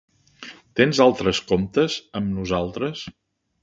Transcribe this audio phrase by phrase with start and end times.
[0.79, 3.09] Tens altres comptes amb nosaltres?